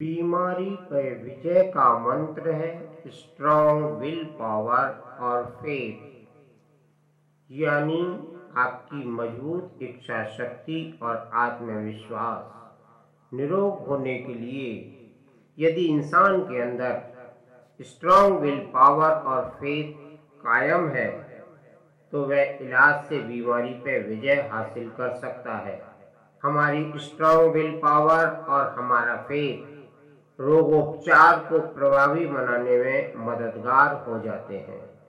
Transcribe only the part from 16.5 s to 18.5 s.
अंदर स्ट्रॉन्ग